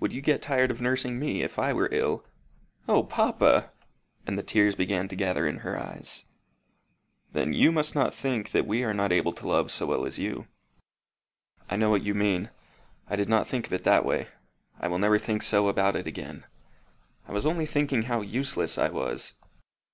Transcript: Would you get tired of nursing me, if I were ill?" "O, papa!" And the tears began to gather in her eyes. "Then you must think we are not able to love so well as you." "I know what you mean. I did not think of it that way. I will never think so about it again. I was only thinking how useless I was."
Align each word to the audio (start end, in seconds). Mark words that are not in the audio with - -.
Would 0.00 0.12
you 0.12 0.20
get 0.20 0.42
tired 0.42 0.70
of 0.70 0.82
nursing 0.82 1.18
me, 1.18 1.40
if 1.42 1.58
I 1.58 1.72
were 1.72 1.88
ill?" 1.90 2.26
"O, 2.86 3.02
papa!" 3.04 3.70
And 4.26 4.36
the 4.36 4.42
tears 4.42 4.74
began 4.74 5.08
to 5.08 5.16
gather 5.16 5.46
in 5.46 5.60
her 5.60 5.78
eyes. 5.80 6.24
"Then 7.32 7.54
you 7.54 7.72
must 7.72 7.94
think 8.12 8.50
we 8.52 8.84
are 8.84 8.92
not 8.92 9.12
able 9.12 9.32
to 9.32 9.48
love 9.48 9.70
so 9.70 9.86
well 9.86 10.04
as 10.04 10.18
you." 10.18 10.46
"I 11.70 11.76
know 11.76 11.88
what 11.88 12.02
you 12.02 12.12
mean. 12.12 12.50
I 13.08 13.16
did 13.16 13.30
not 13.30 13.46
think 13.48 13.66
of 13.66 13.72
it 13.72 13.84
that 13.84 14.04
way. 14.04 14.28
I 14.78 14.88
will 14.88 14.98
never 14.98 15.18
think 15.18 15.40
so 15.40 15.68
about 15.68 15.96
it 15.96 16.06
again. 16.06 16.44
I 17.26 17.32
was 17.32 17.46
only 17.46 17.64
thinking 17.64 18.02
how 18.02 18.20
useless 18.20 18.76
I 18.76 18.90
was." 18.90 19.36